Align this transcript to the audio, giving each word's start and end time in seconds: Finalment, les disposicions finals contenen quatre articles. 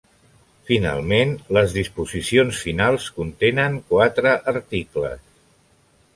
Finalment, 0.69 1.33
les 1.57 1.75
disposicions 1.75 2.63
finals 2.69 3.07
contenen 3.19 3.77
quatre 3.93 4.35
articles. 4.55 5.25